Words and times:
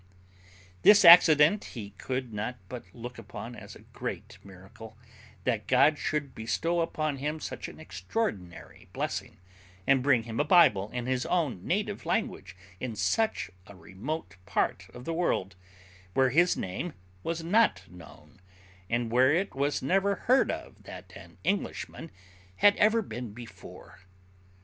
This 0.81 1.05
accident 1.05 1.63
he 1.63 1.91
could 1.91 2.33
not 2.33 2.57
but 2.67 2.85
look 2.91 3.19
upon 3.19 3.55
as 3.55 3.75
a 3.75 3.83
great 3.83 4.39
miracle, 4.43 4.97
that 5.43 5.67
God 5.67 5.99
should 5.99 6.33
bestow 6.33 6.81
upon 6.81 7.17
him 7.17 7.39
such 7.39 7.67
an 7.67 7.79
extraordinary 7.79 8.87
blessing, 8.93 9.37
and 9.85 10.01
bring 10.01 10.23
him 10.23 10.39
a 10.39 10.43
Bible 10.43 10.89
in 10.89 11.05
his 11.05 11.23
own 11.27 11.67
native 11.67 12.03
language, 12.03 12.55
in 12.79 12.95
such 12.95 13.51
a 13.67 13.75
remote 13.75 14.37
part 14.47 14.87
of 14.91 15.05
the 15.05 15.13
world, 15.13 15.55
where 16.15 16.31
His 16.31 16.57
name 16.57 16.93
was 17.21 17.43
not 17.43 17.83
known, 17.87 18.39
and 18.89 19.11
where 19.11 19.31
it 19.31 19.53
was 19.53 19.83
never 19.83 20.15
heard 20.25 20.49
of 20.49 20.81
that 20.85 21.13
an 21.15 21.37
Englishman 21.43 22.09
had 22.55 22.75
ever 22.77 23.03
been 23.03 23.33
before. 23.33 23.99